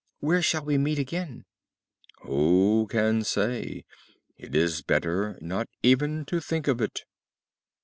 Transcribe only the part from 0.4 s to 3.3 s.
shall we meet again?" "Who can